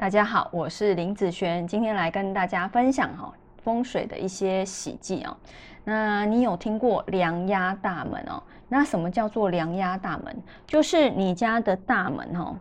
[0.00, 3.30] 大家好，我是林子璇，今天来跟大家分享哈
[3.62, 5.36] 风水的一些喜忌哦。
[5.84, 8.42] 那你有听过梁压大门哦？
[8.66, 10.34] 那什么叫做梁压大门？
[10.66, 12.56] 就是你家的大门哦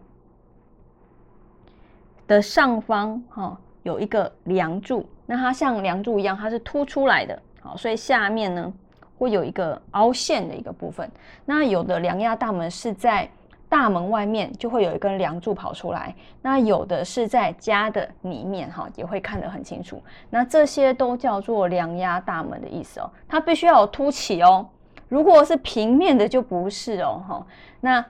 [2.27, 8.73] 的上方哈有一个梁柱，那它像梁柱一样，它是凸出来的，好，所以下面呢
[9.17, 11.09] 会有一个凹陷的一个部分。
[11.45, 13.30] 那有的梁压大门是在
[13.70, 20.02] 大门外面就会有一根梁柱跑出来，那有的是在家的里面哈，也会看得很清楚。
[20.32, 24.68] 那这些都叫做梁压大门的意思哦，它必须要有凸起哦。
[25.08, 27.45] 如果是平面的就不是哦哈。
[27.80, 28.04] 那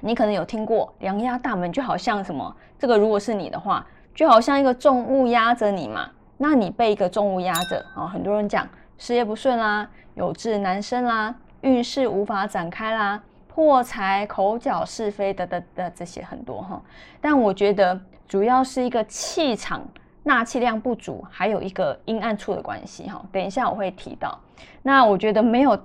[0.00, 2.54] 你可能有听过梁压大门，就好像什么？
[2.76, 6.10] 这个如果是你的话，就好像一个重物压着你嘛。
[6.36, 13.22] 那你被一个重物压着啊，很多人讲事业不顺啦，有志难伸啦，运势无法展开啦。
[13.58, 16.80] 破财、口角是非的的的这些很多哈，
[17.20, 19.82] 但我觉得主要是一个气场
[20.22, 23.20] 纳气量不足，还有一个阴暗处的关系哈。
[23.32, 24.38] 等一下我会提到，
[24.80, 25.76] 那我觉得没有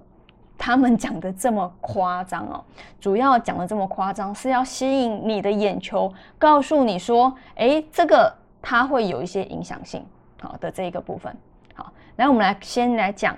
[0.56, 2.64] 他们讲的这么夸张哦。
[3.02, 10.06] 主要讲的这么夸张是要吸引你的眼球，告诉你说，哎，这个它会有一些影响性
[10.40, 11.36] 好的这一个部分。
[11.74, 13.36] 好，来我们来先来讲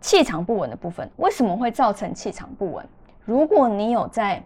[0.00, 2.86] 气场不稳的部分，为什么会造成气场不稳？
[3.24, 4.42] 如果你有在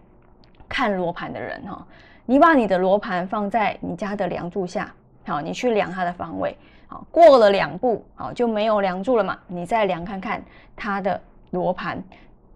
[0.69, 1.85] 看罗盘的人哈，
[2.25, 4.93] 你把你的罗盘放在你家的梁柱下，
[5.25, 6.55] 好，你去量它的方位，
[6.87, 10.43] 好，过了两步，好就没有梁柱了嘛，你再量看看
[10.75, 11.19] 它的
[11.51, 12.03] 罗盘，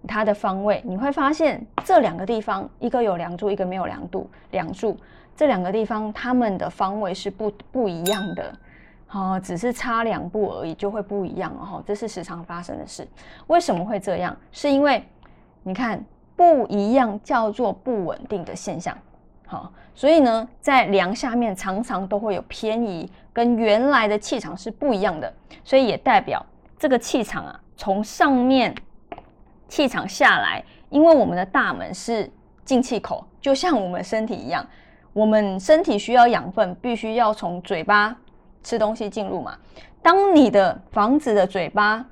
[0.08, 4.98] 它的方位，你会发现这两个地方，一个有梁柱，一个没有梁柱，梁柱
[5.36, 8.54] 这两个地方它们的方位是不不一样的，
[9.08, 13.08] 好，只是差两步而已就会不一样哦，这是时常发生的事。
[13.48, 14.36] 为什么会这样？
[14.52, 15.04] 是因为
[15.64, 16.04] 你看。
[16.34, 18.98] 不一样叫做不稳定的现象，
[19.46, 25.32] 好，所以呢，在梁下面常常都会有偏移，跟原来的气场是不一样的，
[25.64, 26.44] 所以也代表
[26.80, 28.74] 这个气场啊，从上面
[29.68, 32.28] 气场下来，因为我们的大门是
[32.66, 34.66] 进气口，就像我们身体一样，
[35.14, 38.16] 我们身体需要养分，必须要从嘴巴
[38.64, 39.56] 吃东西进入嘛。
[40.02, 42.04] 当你的房子的嘴巴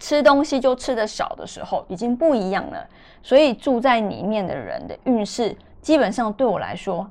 [0.00, 2.84] 吃东西就吃的少的时候，已经不一样了。
[3.22, 7.08] 所以住在里面的人的运势，基本上对我来说，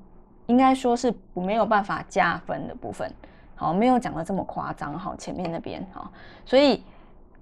[0.47, 3.09] 应该说是没有办法加分的部分。
[3.55, 4.97] 好，没有讲的这么夸张。
[4.97, 6.11] 好，前面那边好，
[6.45, 6.83] 所以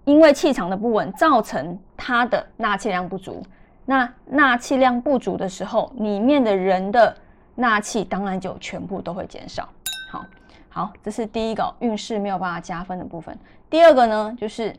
[0.04, 3.42] 因为气场的不稳，造成它的纳气量不足。
[3.86, 7.16] 那纳气量不足的时候，里面的人的
[7.56, 9.70] 纳气当然就全部都会减少。
[10.12, 10.26] 好，
[10.68, 13.38] 好，这是第一个运势没有办法加分的部分。
[13.70, 14.76] 第二个呢，就是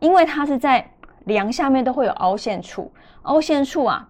[0.00, 0.88] 因为它是在。
[1.24, 2.90] 梁下面都会有凹陷处，
[3.24, 4.08] 凹陷处啊，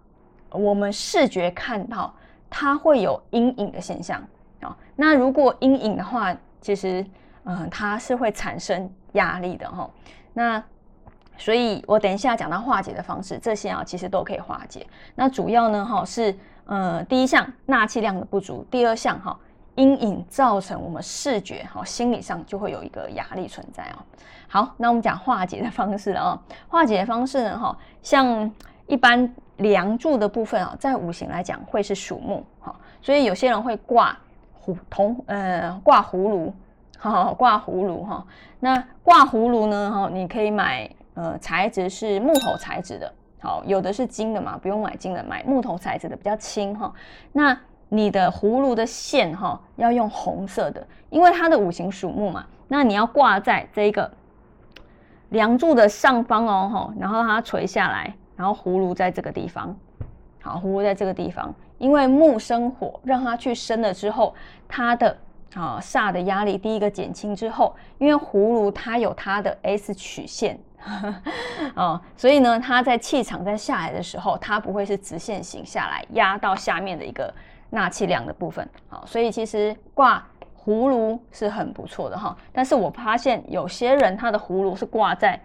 [0.53, 2.15] 我们视觉看到
[2.49, 4.25] 它会有阴影的现象
[4.61, 4.77] 啊。
[4.95, 7.05] 那如果阴影的话，其实
[7.43, 9.91] 嗯，它是会产生压力的哈。
[10.33, 10.63] 那
[11.37, 14.87] 所以我等一下讲到化解的方式，这些啊其实都可以化解。
[15.17, 16.33] 那主要呢哈是
[16.67, 19.37] 呃第一项纳气量的不足，第二项哈。
[19.79, 24.03] 阴影造成我们视觉哈心理上就会有一个压力存在哦。
[24.49, 26.43] 好，那我们讲化解的方式了啊。
[26.67, 28.51] 化解的方式呢哈，像
[28.89, 34.19] 一般梁柱的部分啊，在五行来讲会是属木哈，所以有些人会挂
[34.61, 36.53] 葫铜呃挂葫芦，
[36.99, 38.27] 哈挂葫芦哈。
[38.59, 46.93] 那挂葫芦呢哈，你可以买呃材质是木头材质的，好有的是金的嘛，不用买金的，买木头材质的比较轻哈。
[47.31, 47.57] 那
[47.89, 52.45] 你的葫芦的线哈要用红色的，因为它的五行属木嘛。
[52.69, 54.11] 那你要挂在这一个
[55.31, 59.75] 梁柱的上方哦，哈，然后它垂下来，然后葫芦在这个地方，
[60.43, 64.35] 好，葫芦在这个地方，因为木生火，让它去生了之后，
[64.69, 65.17] 它的
[65.55, 70.61] 啊煞的压力第一个减轻之后，因为葫芦它有它的 S 曲线，
[71.75, 77.33] 哦，所以呢，它在气场在下来的时候，它不会是直线型下来压到下面的一个。
[77.71, 80.27] 纳气量的部分，好，所以其实挂
[80.65, 82.37] 葫芦是很不错的哈。
[82.53, 85.39] 但是我发现有些人他的葫芦是挂在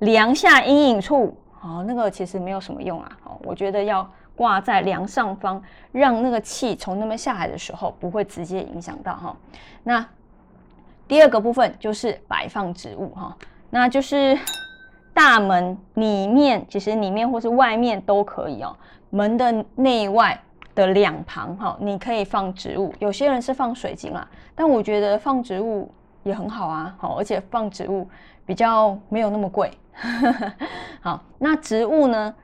[0.00, 3.18] 梁下阴影处，好，那个其实没有什么用啊。
[3.22, 5.62] 好，我觉得要挂在梁上方，
[5.92, 9.36] 让那个气从那边下来的时候不会直接影响到哈。
[9.84, 10.04] 那
[11.06, 13.36] 第二个部分就是摆放植物哈，
[13.70, 14.36] 那就是
[15.14, 18.76] 大门里面，其实里面或是外面都可以哦，
[19.10, 20.40] 门的内外。
[20.74, 25.92] 的两旁哈，你可以放植物，有些人是放水晶啦，但我觉得放植物
[26.22, 28.08] 也很好啊，好，而且放植物
[28.46, 29.70] 比较没有那么贵。
[31.02, 32.34] 好，那植物呢，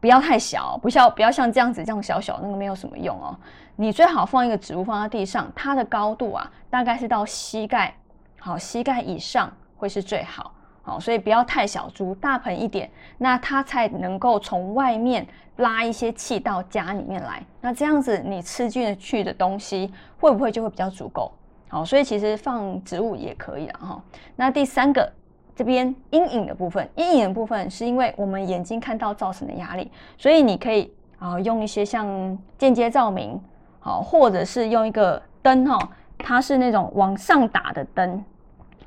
[0.00, 3.34] 不要太小，不像不要像这样子这样小小，那个没有什么用哦。
[3.76, 7.94] 你最好放一个植物放在地上，它的高度啊，大概是到膝盖，
[8.38, 10.52] 好，膝盖以上会是最好，
[10.88, 15.26] 好，所以不要太小株，大盆一点，那它才能够从外面
[15.56, 17.44] 拉一些气到家里面来。
[17.60, 21.30] 那这样子你吃进去的东西会不会就会比较足够？
[21.68, 24.02] 好，所以其实放植物也可以了哈。
[24.34, 25.12] 那第三个。
[25.58, 32.06] 这边阴影的部分，阴影的部分是因为我们眼睛看到造成的压力，所以你可以啊用一些像
[32.56, 33.36] 间接照明，
[33.80, 35.76] 好，或者是用一个灯哈，
[36.16, 38.24] 它是那种往上打的灯，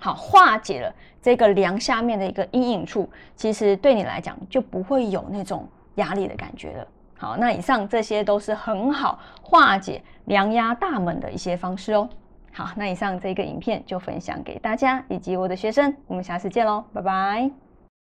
[0.03, 6.87] 好，化解了这个梁下面的一个阴影处，其实对你来讲就不会有那种压力的感觉了。
[7.15, 12.09] 好，那以上这些都是很好化解梁压大门的一些方式哦。
[12.51, 17.70] 好，那以上这个影片就分享给大家以及我的学生，我们下次见喽，拜拜。